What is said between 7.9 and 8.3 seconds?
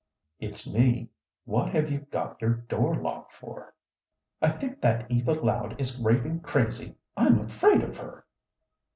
her."